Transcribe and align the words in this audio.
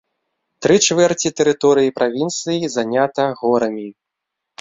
Тры 0.65 0.77
чвэрці 0.85 1.29
тэрыторыі 1.39 1.93
правінцыі 1.99 2.71
занята 2.77 3.27
горамі. 3.43 3.87